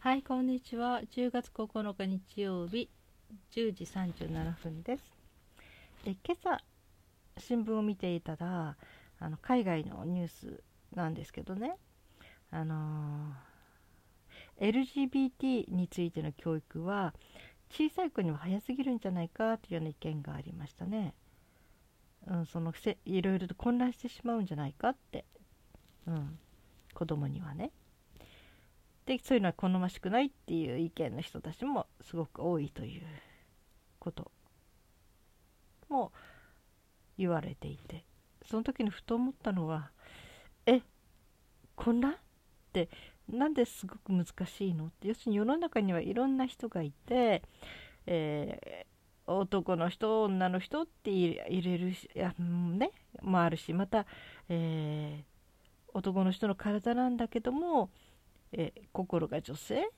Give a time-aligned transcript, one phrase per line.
[0.00, 1.00] はい、こんにちは。
[1.10, 2.88] 10月9日日曜日
[3.50, 5.02] 10時37分です。
[6.04, 6.62] で今朝
[7.36, 8.76] 新聞を見ていたら
[9.18, 10.62] あの海外のニュース
[10.94, 11.74] なんですけどね、
[12.52, 17.12] あのー LGBT についての教育は
[17.68, 21.12] 小さい子には早すぎるんじゃないかというような意見がありましたね。
[22.28, 25.24] うん、そのせいろいろと混乱してしまうんじゃないかって、
[26.06, 26.38] うん、
[26.94, 27.72] 子供にはね。
[29.08, 33.02] でそういうのは好ましくないっていう意見の人たちもすごく多いという
[33.98, 34.30] こと。
[35.88, 36.12] も
[37.16, 38.04] 言われていて。
[38.44, 39.90] その時にふと思ったのは
[40.66, 40.82] え
[41.74, 42.12] 混乱？
[42.12, 42.16] っ
[42.72, 42.90] て
[43.28, 44.86] なんですごく難しいの？
[44.86, 45.08] って。
[45.08, 47.42] 要するに世の中にはいろんな人がいて、
[48.06, 48.88] えー
[49.30, 54.06] 男の人女の人って入れるしいや、ね、もあるしまた、
[54.48, 57.90] えー男の人の体なんだけども、
[58.52, 59.90] え心が女性？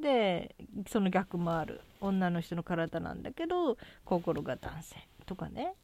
[0.00, 0.56] で
[0.88, 1.80] その逆もある。
[2.00, 4.96] 女の人の体なんだけど心が男性。
[5.26, 5.74] とかね。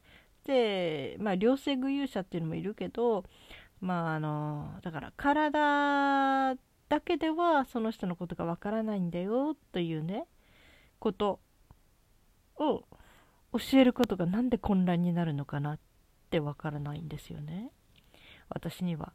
[0.45, 3.25] でまあ両性具有者っていうのもいるけど
[3.79, 6.55] まああのだから体
[6.89, 10.25] だけではその人のことがわからないんだよというね
[10.99, 11.39] こと
[12.57, 12.83] を
[13.53, 15.79] 教えることがなんで混乱になるのかなっ
[16.29, 17.71] てわからないんですよね。
[18.49, 19.13] 私には。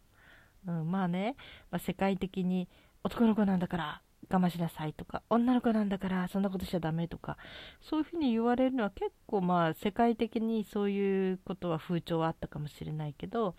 [0.66, 1.36] うん、まあね、
[1.70, 2.68] まあ、世界的に
[3.04, 7.36] 男の子なんだから我慢しなさいとか女の子なんだからそんなことしちゃダメとか
[7.80, 13.54] そういうふうに言われるのは結構まあ世界的にそういうことは風潮はあったかもしれないけど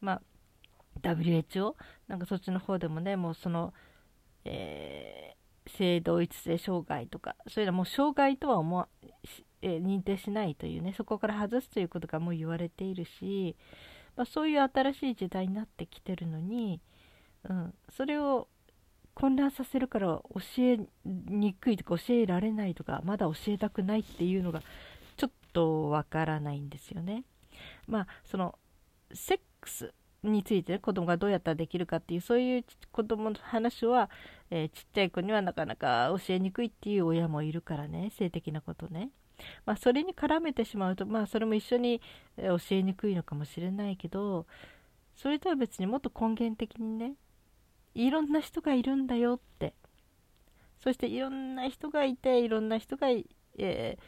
[0.00, 0.22] まあ
[1.02, 1.74] WHO
[2.08, 3.72] なんかそっちの方でもねもうその、
[4.44, 5.34] えー
[5.66, 8.86] 性同一性障害とかそういうのはもう障害とは思わ、
[9.62, 13.56] えー認定しないというねそこから外すということがもう言われているし、
[14.16, 16.80] まあ、そういう新しい時代になってきてるのに、
[17.48, 18.48] うん、それを
[19.14, 24.60] 混乱させるから教えにくいとか教えられないとかまだ教えたくないっていうのが
[25.16, 27.24] ちょっとわからないんですよね。
[27.86, 28.58] まあその
[29.12, 29.94] セックス
[30.24, 34.10] について、ね、子供がどうやったらできるかっていうそういう子供の話は、
[34.50, 39.10] えーちっちゃい子にはなかなか教えにくいっていう親もいるからね性的なことね。
[39.66, 42.00] まあ、それに絡めてしまうと、まあ、それも一緒に
[42.36, 44.46] 教えにくいのかもしれないけど
[45.16, 47.14] それとは別にもっと根源的にね
[47.94, 49.74] いろんな人がいるんだよって。
[50.82, 53.98] そしていろんな人がいていろんな人が、えー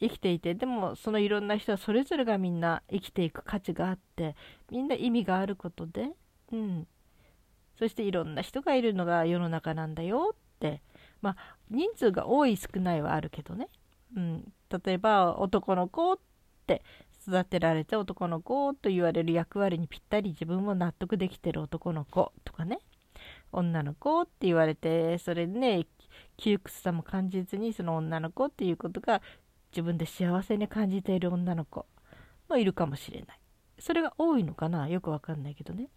[0.00, 4.34] 生きていてでもそのいろんな人はそれぞれがみんな生きていく価値があって
[4.68, 6.10] みんな意味があることで、
[6.50, 6.88] うん、
[7.78, 10.82] そしていろんな人がいるのが世の中なんだよって。
[11.20, 11.36] まあ
[11.70, 13.68] 人数が多い少ないはあるけどね、
[14.16, 14.52] うん、
[14.84, 16.18] 例えば男の子っ
[16.66, 16.82] て
[17.26, 22.78] 育てられて男の子と言われる役割にぴったり自分も納得できてる男の子とかね。
[23.52, 25.86] 女の子って言われてそれでね
[26.36, 29.22] 窮屈さも感じずにその女の子っていうことが
[29.70, 31.86] 自分で幸せに感じている女の子
[32.48, 33.38] もいるかもしれない。
[33.78, 34.88] それが多いのかな？
[34.88, 35.88] よくわかんないけどね。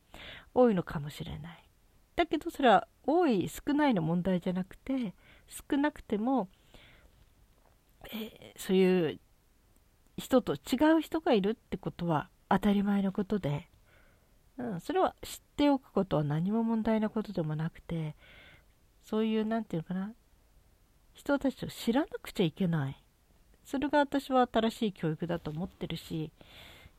[0.54, 1.64] 多いのかもしれない。
[2.16, 5.14] だけどそれは多い少ないの問題じゃなくて
[5.48, 6.48] 少なくても、
[8.14, 9.20] えーそういう
[10.18, 13.68] 人と違う人がいるってことは当たり前のことで、
[14.58, 18.16] うん、それは知っておくことは何も問題なことでもなくて
[19.04, 20.14] そういうなんていうのかな
[21.14, 23.02] 人たちを知らなくちゃいけない。
[23.64, 26.32] それが私は新しい教育だと思ってるし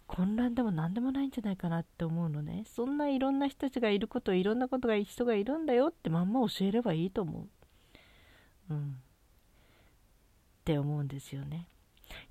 [0.09, 2.65] 混乱でも何でもないんじゃないかなって思うのね。
[2.67, 7.47] そんないろんな人たちがいることいろんなことが人がいるんだよってまんま教えればいいと思
[8.71, 8.75] う。
[8.75, 8.97] うん。
[10.67, 11.69] って思うんですよね。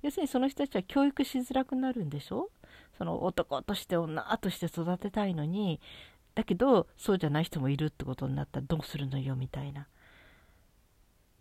[0.02, 2.50] 要するにその人たちは教育しづらくなるんでしょ？
[2.98, 5.80] その男として女として育てたいのに
[6.34, 9.86] だけどそうじゃない人もいるってことになったらどうするのよみたいな。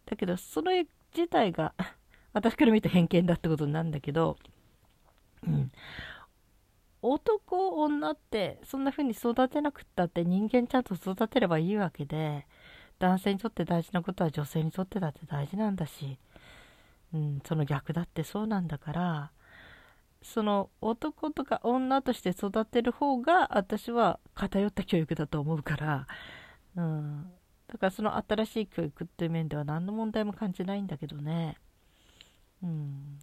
[0.05, 1.73] だけどそれ自体が
[2.31, 4.37] 私から見た偏見だってことなんだけど、
[5.45, 5.71] うん、
[7.01, 12.47] 男女ってそんな風に育てなくったって人間ちゃんと育てればいいわけで
[12.99, 16.17] 男性にとって大事なことは女性にとってだって大事なんだし、
[17.45, 19.31] その逆だってそうなんだから
[20.21, 26.07] その男とか女として育てる方が私は偏った教育だと思うから、
[26.75, 27.31] うん、
[27.67, 31.57] だからその新しい教育っていう面では何の問題も感じないんだけどね。
[32.63, 33.19] うん、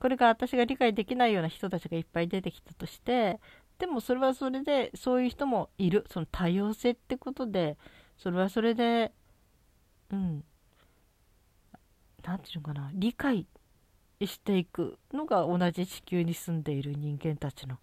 [0.00, 3.38] これが私が理解できないような人たちがいっぱい出てきたとして
[3.78, 7.76] でもそれはそれでそういう人もいるその多様性ってことで
[8.18, 9.12] それはそれで
[10.10, 10.44] うん
[12.26, 13.46] 何て言うのかな理解
[14.20, 17.78] していくのが同じ地球に住んでいる人間たちの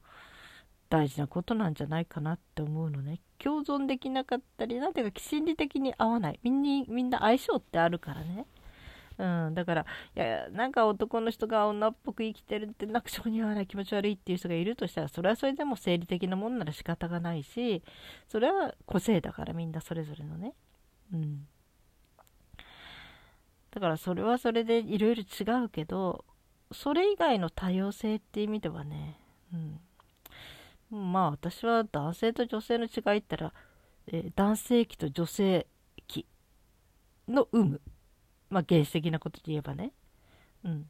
[0.90, 8.46] 大事なことなんじゃないかなって思うのね共存できなかったりなんていうか心理的に合わないみんなみんな相性ってあるからね
[9.18, 9.86] うん、だから、
[10.16, 17.84] いや、なんか男の人が女っぽく生きてるって、なんか性に合わない気持ち悪いっていう人がいるとしたら、それはそれでも生理的なもんなら仕方がないし、
[18.28, 20.54] それは個性だからみんなそれぞれのね。
[21.14, 21.48] うん。
[23.74, 26.24] だからそれはそれでいろいろ違うけど、
[26.72, 29.20] それ以外の多様性っていう意味ではね、
[29.52, 31.10] うん。
[31.12, 33.54] まあ私は男性と女性の違いって言ったら、
[34.08, 35.66] えー、男性器と女性
[36.08, 36.28] 器
[37.28, 37.82] の有無。
[38.52, 39.92] まあ原始的なことで言えばね。
[40.64, 40.88] うん。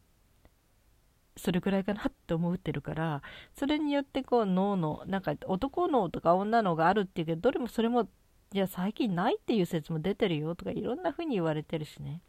[1.37, 3.23] それくらいかなって思ってるから
[3.55, 8.07] それによってこう脳のなんか男脳とか女脳があるっていうけどどれもそれも
[8.53, 12.21] いや最近ないっていう説も出てるよとかいろんな風に言われてるしね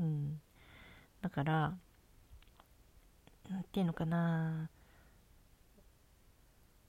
[0.00, 0.40] うん。
[1.20, 1.74] だから
[3.48, 4.70] 何て言うのかな。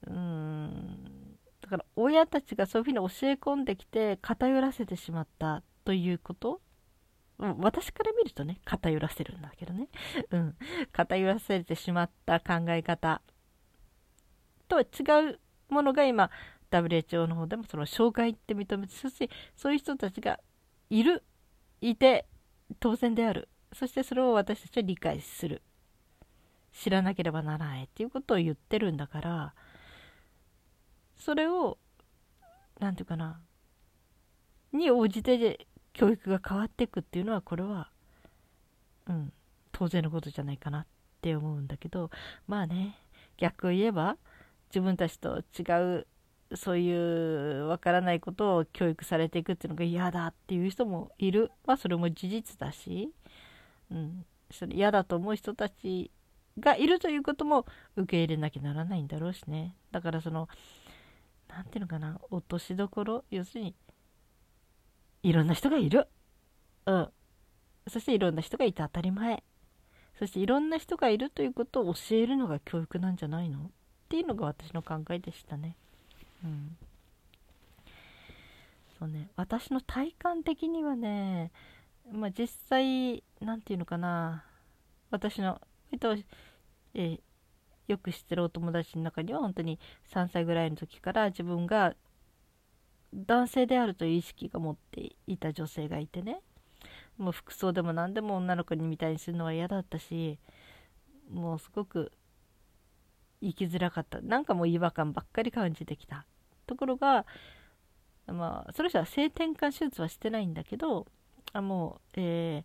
[0.06, 1.36] うん。
[1.60, 6.60] だから親たちがそういうふうに教え込んできて偏らせてしまったということ、
[7.38, 9.88] 私から見るとね、偏らせるんだけどね。
[10.30, 10.56] うん。
[10.92, 13.20] 偏らせてしまった考え方。
[14.68, 14.86] とは違
[15.32, 16.30] うものが今、
[16.70, 20.40] WHO の方でもその障害って認めて、そしてそういう人たちが
[20.88, 21.24] いる、
[21.80, 22.26] いて
[22.80, 23.48] 当然である。
[23.72, 25.62] そしてそれを私たちは理解する。
[26.72, 29.54] 知らなければならないっていうことを言ってるんだから、
[31.18, 31.78] それを、
[32.78, 33.40] なんていうかな、
[34.72, 37.90] に応じて教育が変わっていくっていうのはこれは
[39.08, 39.32] うん
[39.72, 40.86] 当然のことじゃないかなっ
[41.22, 42.10] て思うんだけど
[42.46, 42.98] まあね
[43.38, 44.16] 逆を言えば
[44.68, 45.62] 自分たちと違
[46.00, 46.06] う
[46.54, 53.10] そういうわからないことを教育されていくっていうのが嫌だっていう人もいるまあそれも事実だし、
[53.90, 56.10] うん、それ嫌だと思う人たち
[56.58, 57.66] がいるということも
[57.96, 60.48] 受け入れなきゃならないんだろうしねだからその
[61.48, 63.74] 何ていうのかな落としどころ要するに
[65.22, 66.06] いろんな人がいる。
[66.86, 67.08] うん。
[67.88, 69.42] そしていろんな人がいて当たり前。
[70.18, 73.58] そしていろんな人がいるということを教えるのが教育なんじゃないの？
[73.58, 73.70] っ
[74.08, 75.76] ていうのが私の考えでしたね。
[76.44, 76.76] うん。
[78.98, 81.50] そうね、私の体感的にはね、
[82.10, 84.44] まあ、実際、何て言うのかな、
[85.10, 85.60] 私の、
[85.92, 86.16] えっと、
[86.94, 87.20] え
[87.88, 89.78] よく知ってるお友達の中には本当に
[90.12, 91.94] 3歳ぐらいの時から自分が
[93.14, 96.40] 男性であるという意識が持っていた女性がいてね。
[97.18, 100.38] もう服装でも何でも女の子にみたいにするのは嫌だったし
[101.30, 102.12] もうすごく
[103.48, 104.20] 生きづらかった。
[104.20, 106.26] なんかもう違和感ばっかり感じてきた。
[106.66, 107.26] ところが
[108.26, 111.06] まあその人は性転換手術はしてないんだけど
[111.52, 112.64] あもう、え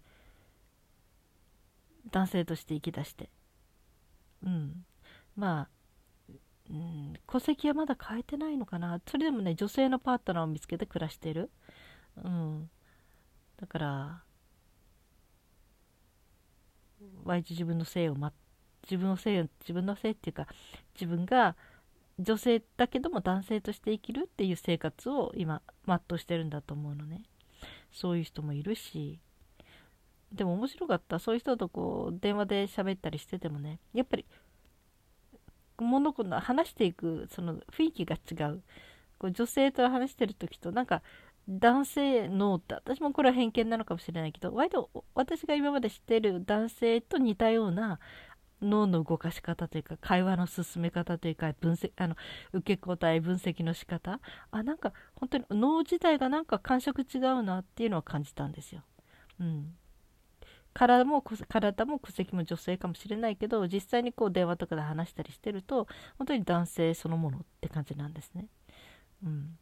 [2.08, 3.30] ー、男性として生き出して。
[4.44, 4.86] うん。
[5.36, 5.70] まあ
[6.70, 9.02] うん、戸籍はまだ変えてないのかな。
[9.06, 11.50] それでもね女性のパートナーを見つけて暮らしてる、
[12.24, 12.70] うん、
[13.60, 14.24] だから
[17.26, 18.32] 割と自分の性を、ま、
[18.84, 20.48] 自分の性自分の性っていうか
[20.96, 21.56] 自分が
[22.20, 27.24] 女性だけども男性として生きるっていう生活を今全うしてるんだと思うのね。
[27.92, 29.20] そういう人もいるし。
[30.32, 31.20] でも面白かった。
[31.20, 33.80] そういう人とこう電話で喋ったりしててもね。
[33.94, 34.26] やっぱり
[35.78, 38.64] 物事の話していくその雰囲気が違う。
[39.18, 41.02] こう女性と話してる時となんか
[41.50, 48.00] 男性脳って私もこれは偏見なのかもしれないけど割と私が今まで知ってる男性と似たような
[48.62, 52.16] 脳の動かし方というか会話の進め方というか分析あの
[52.54, 54.20] 受け答え分析の仕方
[54.52, 58.84] あなんか本当に脳自体がなんか感触違うなっていうのは感じたんですよ。
[59.40, 59.74] うん、
[60.74, 65.88] 体も体も戸籍も女性かもしれないけど実際にこう電話とかで話したりしてると
[66.18, 68.48] 本当に男性そのものって感じなんですね。
[69.24, 69.58] うん。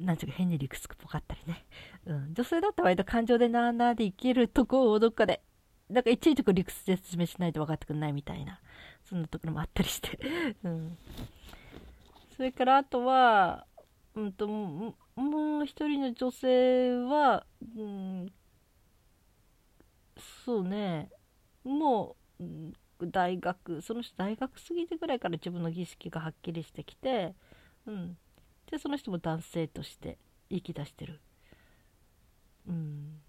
[0.00, 1.66] なんちゅうか変に理屈っぽかったりね。
[2.06, 2.34] うん。
[2.34, 5.42] 女性だったら割と感情でなーなーでいけるとこをどっかで、
[5.90, 8.60] なんかいちいちこう理屈で説明しないと分かってくれないみたいな、
[9.04, 10.18] そんなところもあったりして。
[10.62, 10.98] うん。
[12.36, 13.66] それからあとは、
[14.14, 14.94] うんと、も
[15.60, 18.32] う一人の女性は、うん、
[20.44, 21.10] そうね、
[21.64, 22.44] もう、
[23.06, 27.34] 大学、その人大学過ぎてぐらいから自分の儀式がはっきりしてきて、
[27.86, 28.16] うん。
[28.70, 30.18] で、その人も男性として
[30.50, 31.20] 生き出してる。
[32.68, 33.20] うん。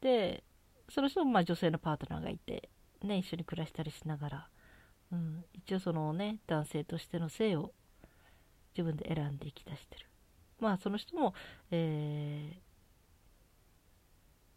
[0.00, 0.44] で、
[0.88, 2.68] その人もまあ女性のパートナーがいて、
[3.02, 4.48] ね、一緒に暮らしたりしながら、
[5.12, 7.72] うん、一応そのね、男性としての性を
[8.76, 10.06] 自分で選んで生き出してる。
[10.60, 11.34] まあその人も、
[11.70, 12.60] え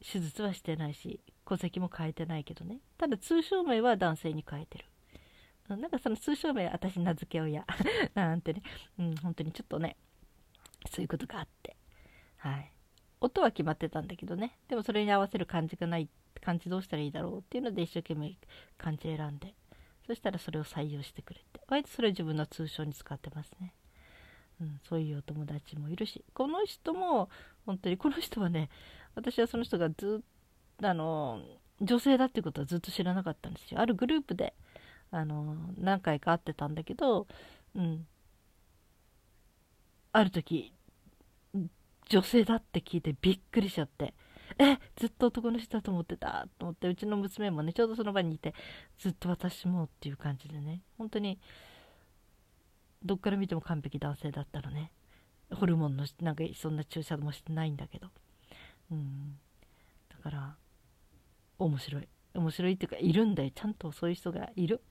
[0.01, 2.79] ー、手術はしてないし戸籍も変えてないけどね。
[2.97, 4.85] ただ通称名は男性に変えてる。
[5.69, 7.65] なんかその通称名私名付け親。
[8.13, 8.61] なんてね、
[8.99, 9.95] うん、本当にちょっとね
[10.89, 11.75] そういうことがあって。
[12.37, 12.71] はい。
[13.21, 14.57] 音は決まってたんだけどね。
[14.67, 16.09] でもそれに合わせる漢字がない
[16.41, 18.35] 漢字どうしたらいいだろうっていうので一生懸命
[18.77, 19.53] 漢字選んで。
[20.07, 21.61] そしたらそれを採用してくれて。
[21.67, 23.73] 割とそれを自分の通称に使ってますね、
[24.59, 26.25] うん、そういうお友達もいるし。
[26.33, 27.29] この人も
[27.65, 28.69] 本当にこの人はね
[29.15, 31.41] 私はその人がずっとあの
[31.79, 33.79] 女性だっていうことはずっと知らなかったんですよ。
[33.79, 34.53] あるグループで
[35.11, 37.27] あの何回か会ってたんだけど、
[37.75, 38.07] うん、
[40.11, 40.73] ある時
[42.11, 44.13] 女性だって聞いてびっくりしちゃって。
[44.59, 48.53] えずっと男の人だと思ってたと思ってうちの娘もねちょうどその場にいて
[48.99, 50.81] ずっと私もっていう感じでね。
[50.97, 51.39] 本当に
[53.01, 54.91] どっから見ても完璧男性だったのね。
[55.53, 58.09] ホルモンのなんかそんな注射もしてないんだけど。
[58.91, 59.37] うん。
[60.09, 60.55] だから
[61.57, 62.09] 面白い。
[62.33, 63.51] 面白いっていうかいるんだよ。
[63.55, 64.81] ちゃんとそういう人がいる。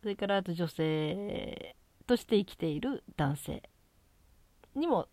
[0.00, 1.76] それからあと女性
[2.06, 3.62] として生きている男性
[4.74, 5.08] にも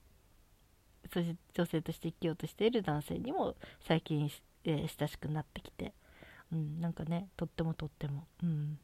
[1.13, 3.55] そして女性として生きようとしている男性にも
[3.87, 4.29] 最近、
[4.63, 5.93] えー、親しくなってきて、
[6.51, 8.79] うん、なんかねとってもとっても、うん、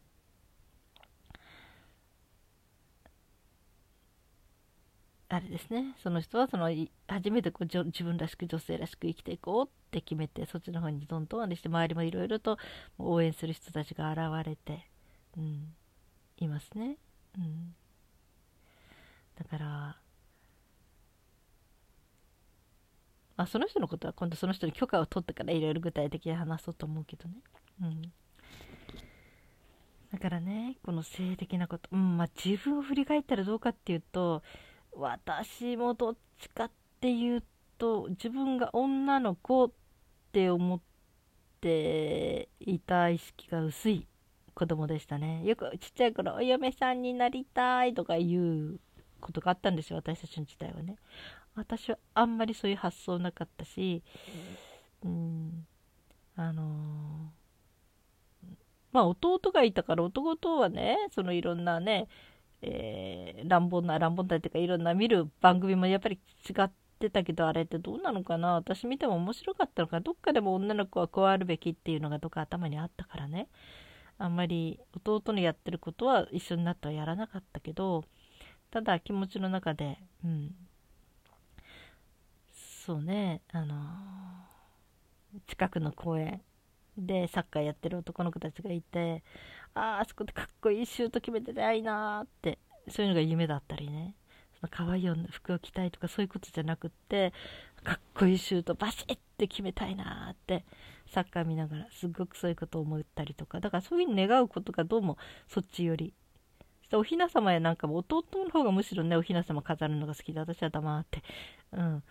[5.34, 5.96] あれですね。
[6.04, 6.70] その人はその
[7.08, 12.60] 初めてこう自分らしく女性らしく生きていこうって決めてそっちの方にどんどんあれして周りもいろいろと
[13.00, 14.88] 応援する人たちが現れて、
[15.36, 15.74] うん、
[16.38, 16.98] いますね、
[17.36, 17.76] うん、
[19.36, 19.98] だから
[23.36, 27.36] まあ、その人のことは今度その人に許可を取ってからいろいろ具体的に話そうと思うけどね。
[27.82, 28.02] うん。
[30.12, 34.44] だからね、この性的なこと、うん、まあ自分を振り返ったらどうかっていうと、
[34.96, 36.72] 私もどっちかっ
[37.02, 37.44] ていう
[37.80, 39.72] と、自分が女の子っ
[40.32, 40.80] て思っ
[41.62, 44.08] ていた意識が薄い
[44.54, 45.44] 子供でしたね。
[45.46, 48.80] よくちっちゃい頃、お嫁さんになりたいとかいう
[49.20, 50.98] ことがあったんですよ、私たちの時代はね。
[51.56, 54.02] 私はあんまりそういう発想なかったし、
[55.04, 55.68] うん、
[56.36, 56.66] あのー、
[58.92, 62.08] まあ弟がいたから弟とはね、そのいろんなね、
[62.62, 66.20] えー、乱暴な、乱暴なっていうかいろんな見る番組もやっぱり
[66.50, 73.48] 違ってたけど、あれってどうなのかな私見ても面白かったのかどっかでも女の子はこうあるべきっていうのがどっか頭にあったからね。
[74.18, 78.04] あんまり弟のやってることは一緒になってはやらなかったけど、
[78.72, 80.52] ただ気持ちの中で、うん、
[82.86, 83.42] そうね。
[83.54, 83.76] あの
[85.48, 86.42] 近くの公園
[86.98, 89.24] でサッカーやってる男の子たちがいて
[89.74, 92.60] あああそこでかっこいいシュート決めてないなーって
[92.90, 94.16] そういうのが夢だったりね。
[94.60, 97.32] その可愛い服を着たいとかそういうことじゃなくって
[97.86, 100.66] かっこいいシュートバシッって決めたいなーって
[101.08, 103.62] サッカー見ながらすっごくそういうことを思ったりとか。
[103.62, 106.14] だからそういうふうに願うことがどうもそっちより。
[106.92, 111.24] お雛様やなんかも弟の方がむしろねお雛様飾るのが好きで私は黙って。
[111.72, 112.04] うん。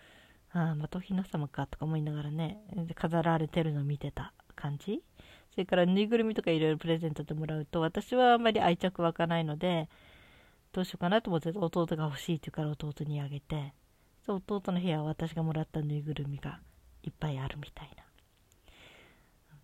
[0.53, 2.59] ああまたお雛様かとか思いながらね
[2.95, 5.01] 飾られてるの見てた感じ。
[5.51, 9.87] それからぬいぐるみとかいろいろプレゼントでもらうと私はあんまり愛着湧かないので
[10.71, 13.73] どうしようかなと思って弟が欲しいって言うから弟にあげて
[14.27, 16.59] 弟の部屋は私がもらったぬいぐるみが
[17.03, 18.03] いっぱいあるみたいな。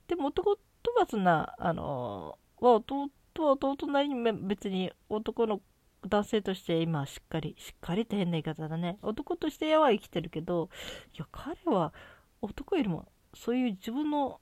[0.07, 0.61] でも男と
[0.97, 5.61] はそんなあの弟は弟なりに別に男の
[6.07, 8.97] 男性として今しっかりしっかりって変な言い方だね。
[9.01, 10.69] 男としては生きてるけど
[11.13, 11.93] いや彼は
[12.41, 14.39] 男よりもそういう自分の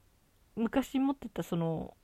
[0.56, 1.96] 昔持ってたその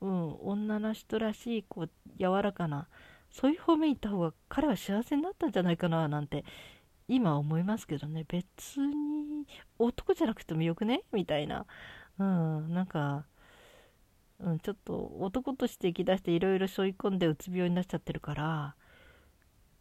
[0.00, 2.88] うん女の人らしいこう柔らかな
[3.30, 6.44] そういう方面行った方が彼は幸せになったんじゃないかななんて
[7.08, 8.24] 今思いますけどね。
[8.26, 9.46] 別に
[9.78, 11.02] 男じゃなくてもよくね？
[11.12, 11.66] みたいな。
[12.18, 13.26] うんなんか
[14.38, 18.74] うん、ちょっと男として生き出していろいろ背負い込んでうつ病になっちゃってるから、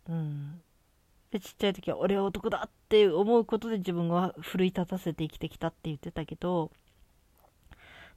[0.09, 0.61] うん。
[1.31, 6.71] で、ちっちゃい時は俺は男だって思うことで自分は奮い立たせて生きてきたって言ってたけど、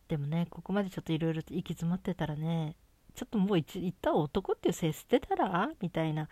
[0.06, 2.76] でもね、ここまでちょっといろいろ行き詰まってたらね、
[3.14, 5.70] ちょっともう一旦男っていう性捨てたら？
[5.80, 6.28] みたいな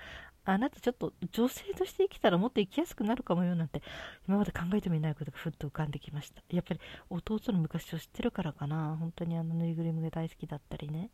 [0.47, 3.83] あなたちょっと女性として生きたらもっと生きやすくなるかもよなんて
[4.29, 6.43] 今まで考えてもいないことがふっと浮かんできました。
[6.51, 8.97] やっぱり弟の昔を知ってるからかな。
[8.99, 11.11] 本当にあのぬいぐるみが大好きだったりね。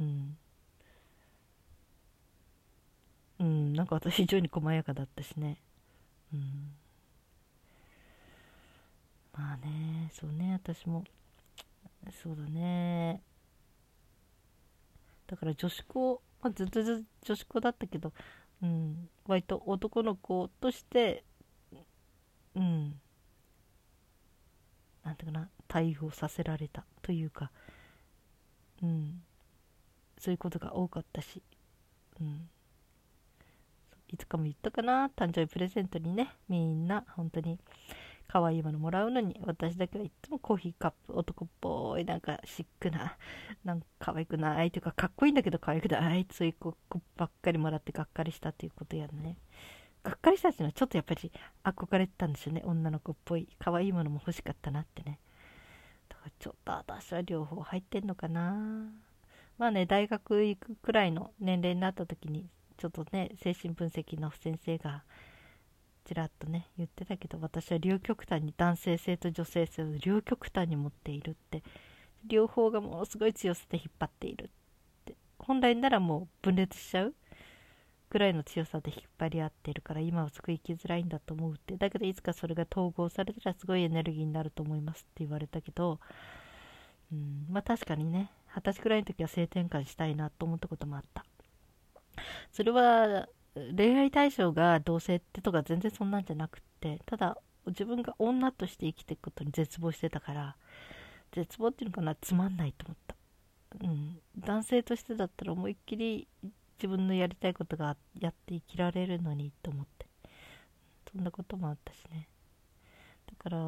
[0.00, 0.36] うん。
[3.40, 3.72] うん。
[3.72, 5.56] なんか私非常に細やかだったしね。
[6.32, 6.74] うん。
[9.32, 10.60] まあねそうね。
[10.62, 11.04] 私も。
[12.22, 13.22] そうだね。
[15.26, 18.12] だから女子校まあ、ずっと女子校だったけど、
[18.62, 21.24] うん、割と男の子として
[22.54, 23.00] うん
[25.02, 27.50] なんていうかな対応させられたというか、
[28.82, 29.22] うん、
[30.18, 31.42] そういうことが多かったし、
[32.20, 32.48] うん、
[34.08, 37.58] いつかも言ったかな誕生日プレゼントにねみんな本当に。
[38.28, 43.16] 可愛いものもらうのに私だけはいつもコーヒーカップ男っぽいなんかシックな
[43.64, 46.74] なんか可愛くないというかかっこいいんだけど可愛くないそういう子
[47.16, 49.36] ばっかりもらってがっかりしたっていうことやね。
[50.02, 51.32] がっかりしたっていうのはちょっとやっぱり
[51.64, 52.62] 憧れてたんですよね。
[52.64, 55.18] 女の子っぽい可愛いものも欲しかったなってね。
[56.10, 58.54] だからちょっと私は両方入ってんのかな。
[59.56, 65.04] まあね大学行くくらいの年齢になった時にちょっとね精神分析の先生が
[66.04, 71.62] ちらっとね言ってたけど私は両極端に男性性と女性性を両極端に持っているって。
[72.26, 74.48] 両方がものすごい強さで引っ張っているっ
[75.04, 75.14] て。
[75.38, 77.14] 本来ならもう分裂しちゃう
[78.08, 81.76] ぐらいの強さで引っ張り合っているから今はすごい生きづらいんだと思うって。
[81.76, 86.00] だけどいつかそれが統合されたらすごいエネルギーになると思いますって言われたけど。
[87.12, 91.24] うんまあ確かにね二十歳くらいの時は性転換したいなと思ったこともあった。
[92.52, 93.28] それは
[93.76, 100.56] 恋愛対象が同性ってとか全然そんなんじゃなくってただ自分が女として生きていくことに絶望してたから
[101.32, 103.16] 絶望っていうのかなつまんないと思った、
[103.84, 106.28] うん、男性としてだったら思いっきり
[106.78, 110.04] 自分のやりたいことがやって生きられるのにと思って。
[111.14, 112.28] そんなこともあったしね。
[113.26, 113.58] だから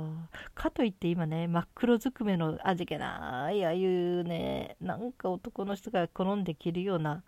[0.54, 7.22] かといって今ね真っ黒ずくめの味気ないああいうねなんか男の人が好んで着るような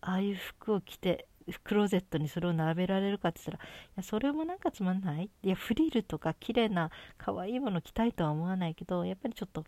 [0.00, 1.26] ああいう服を着て
[1.62, 5.30] クローゼットにそれを並べられるかって言ったらいやそれもなんかつまんない？
[5.42, 9.64] いやフリルとか綺麗な可愛いもの着たいとは思わないけどやっぱりちょっと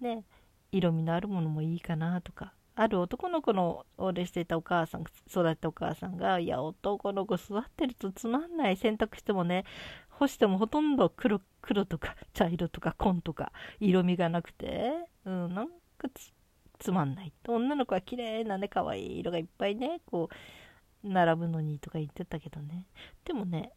[0.00, 0.24] ね
[0.72, 2.52] 色味のあるものもいいかなとか。
[2.76, 8.76] ある男の子の応援していたお母さん育ったお母さんがいや男の子座ってるとつまんない。
[8.76, 9.64] 洗濯してもね
[10.08, 14.90] 干してもほとんど黒黒とか茶色とか紺とか色味がなくて、
[15.24, 16.08] うん、なんか
[16.80, 17.32] つまんない。
[17.46, 20.34] 女の子は綺麗なね可愛い色がいっぱいねこう
[21.04, 22.86] 並ぶのにとか言ってたけどね。
[23.24, 23.72] でもね、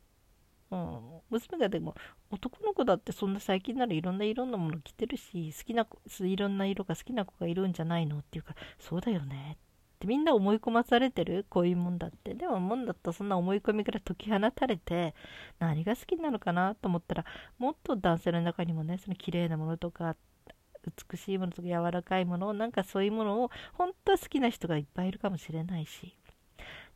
[0.71, 1.95] うん、娘がでも
[2.29, 5.87] 男の子だってそんな最近ならいろんな色んなもの着てるし好きな
[6.21, 9.57] いろんな色が好きな子がいるんじゃないのっていうかそうだよね。
[9.95, 11.45] ってみんな思い込まされてる？
[11.49, 12.33] こういうもんだって。
[12.35, 13.11] でももんだった。
[13.11, 15.15] らそんな思い込みから解き放たれて
[15.57, 17.25] 何が好きなのかなと思ったら
[17.57, 20.15] もっと男性の中にもねその綺麗なものとか
[21.11, 26.13] 美しいものとか柔らかいものなんかそういうものを本当は好きな人がいっぱいいるかもしれないし。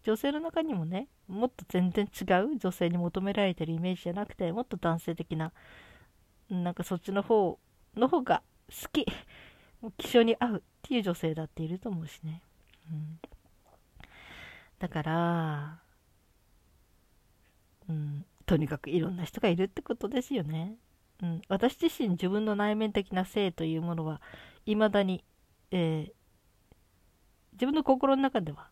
[0.03, 5.51] 女性の中にもねもっと全然違う女性に求められてるイメージじゃなくてもっと男性的な
[6.49, 7.59] なんかそっちの方
[7.95, 9.05] の方が好き
[9.97, 12.41] 気象に合うっていう女性だっていると思うしね、
[12.91, 13.19] うん、
[14.79, 15.79] だから
[17.89, 20.75] うんとにかくいろんな人がいるってことですよね、
[21.21, 24.21] うん、私自身自分の内面的な性というものは
[24.65, 25.23] 未だに、
[25.71, 26.11] えー、
[27.53, 28.70] 自分の心の中では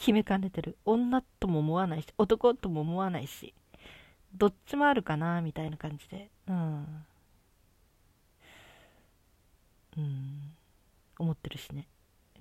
[0.00, 0.78] 決めかねてる。
[0.86, 3.52] 女とも思わないし男とも思わないし
[4.34, 6.30] どっちもあるかなみたいな感じで。
[6.48, 7.04] うん。
[9.98, 10.52] うん。
[11.18, 11.86] 思ってるしね。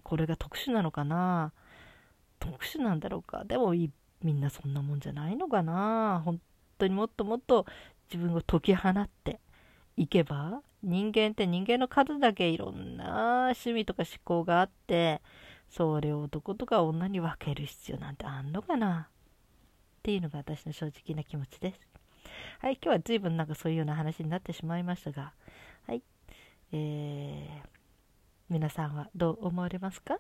[0.04, 1.52] これが特殊なのかな？
[2.40, 3.44] 特殊なんだろうか？
[3.44, 6.22] でもみんなそんなもんじゃないのかな？
[6.24, 6.40] 本
[6.78, 7.66] 当にもっともっと
[8.12, 9.42] 自分を解き放って
[9.98, 15.22] いけば人間って人間の数だけいろんな趣味とか思考があって
[15.70, 19.08] それを男とか女に分ける必要なんてあんのかな？
[20.00, 21.80] っていうのが私の正直な気持ちです。
[22.60, 25.34] はい、今日は随分なんかそういうような話になってしまいましたが、
[25.88, 26.02] はい、
[26.72, 27.68] えー、
[28.50, 30.20] 皆さんはどう思われますか？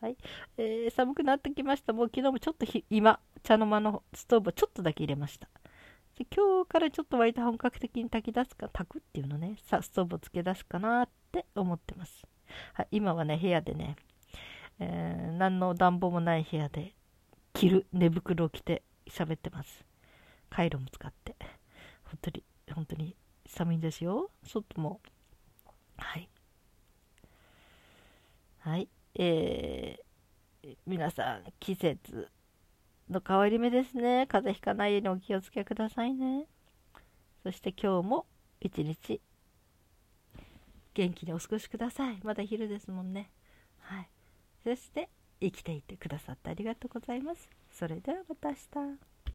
[0.00, 0.16] はい、
[0.56, 1.92] えー、寒くなってきました。
[1.92, 5.48] もう昨日もちょっと今、茶の間のストーブをちょっとだけ入れました。
[6.18, 12.26] で今日からちょっと割と本格的に炊き出すか、炊くっていうのね、さストーブをつけ出すかなって思ってます。
[12.74, 13.96] はい、今はね、部屋でね、
[14.80, 16.94] えー、何の暖房もない部屋で
[17.52, 19.84] 着る寝袋を着て喋ってます。
[20.48, 21.36] カイロも使って。
[22.04, 23.16] 本当に、本当に
[23.46, 24.30] 寒いんですよ。
[24.42, 25.00] 外も。
[25.96, 26.28] はい。
[28.60, 28.88] はい。
[29.14, 32.28] えー、皆さん、季節
[33.10, 34.26] の変わり目ですね。
[34.28, 36.46] 風邪ひかないようにお気をつけくださいね。
[37.42, 38.26] そして今日も
[38.60, 39.20] 一日
[40.94, 42.18] 元気にお過ごしください。
[42.22, 43.30] まだ昼ですもんね。
[44.64, 45.08] そして
[45.40, 47.48] 生きていてくださってありがとうございます。
[47.70, 49.19] それではまた明日。